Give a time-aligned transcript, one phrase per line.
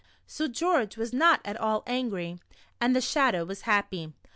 [0.25, 2.39] So George was not at all angry,
[2.79, 4.11] and the Shadow was happy.